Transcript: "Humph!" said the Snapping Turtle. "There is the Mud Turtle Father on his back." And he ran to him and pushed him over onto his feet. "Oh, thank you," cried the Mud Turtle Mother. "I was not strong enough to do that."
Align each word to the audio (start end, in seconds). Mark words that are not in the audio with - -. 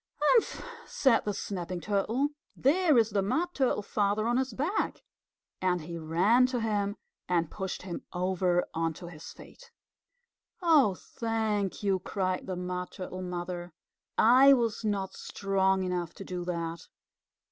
"Humph!" 0.19 0.63
said 0.87 1.25
the 1.25 1.33
Snapping 1.35 1.79
Turtle. 1.79 2.29
"There 2.55 2.97
is 2.97 3.11
the 3.11 3.21
Mud 3.21 3.53
Turtle 3.53 3.83
Father 3.83 4.27
on 4.27 4.37
his 4.37 4.51
back." 4.51 5.03
And 5.61 5.81
he 5.81 5.99
ran 5.99 6.47
to 6.47 6.59
him 6.59 6.95
and 7.29 7.51
pushed 7.51 7.83
him 7.83 8.01
over 8.11 8.65
onto 8.73 9.05
his 9.05 9.31
feet. 9.31 9.69
"Oh, 10.59 10.95
thank 10.95 11.83
you," 11.83 11.99
cried 11.99 12.47
the 12.47 12.55
Mud 12.55 12.89
Turtle 12.93 13.21
Mother. 13.21 13.73
"I 14.17 14.53
was 14.53 14.83
not 14.83 15.13
strong 15.13 15.83
enough 15.83 16.15
to 16.15 16.23
do 16.25 16.45
that." 16.45 16.87